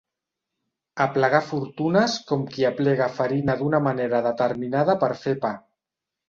[1.03, 5.55] Aplegar fortunes com qui aplega farina d'una manera determinada per fer pa.